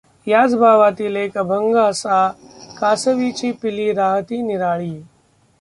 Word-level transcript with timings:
याच 0.27 0.53
भावातील 0.55 1.15
एक 1.15 1.37
अभंग 1.37 1.75
असाः 1.77 2.27
कांसवीची 2.79 3.51
पिलीं 3.61 3.93
राहती 3.95 4.41
निराळीं। 4.41 4.93